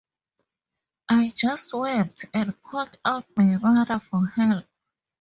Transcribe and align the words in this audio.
I 1.09 1.31
just 1.37 1.75
wept, 1.75 2.25
and 2.33 2.59
called 2.63 2.97
out 3.05 3.27
to 3.27 3.33
my 3.43 3.57
mother 3.57 3.99
for 3.99 4.25
help. 4.25 4.65